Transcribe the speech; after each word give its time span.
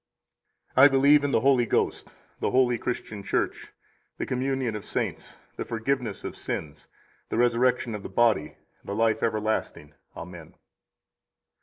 34 0.73 0.83
I 0.83 0.87
believe 0.87 1.23
in 1.23 1.29
the 1.29 1.41
Holy 1.41 1.67
Ghost; 1.67 2.11
the 2.39 2.49
holy 2.49 2.79
Christian 2.79 3.21
Church, 3.21 3.71
the 4.17 4.25
communion 4.25 4.75
of 4.75 4.83
saints; 4.83 5.39
the 5.57 5.63
forgiveness 5.63 6.23
of 6.23 6.35
sins; 6.35 6.87
the 7.29 7.37
resurrection 7.37 7.93
of 7.93 8.01
the 8.01 8.09
body; 8.09 8.57
and 8.79 8.85
the 8.89 8.95
life 8.95 9.21
everlasting. 9.21 9.93
Amen. 10.17 10.55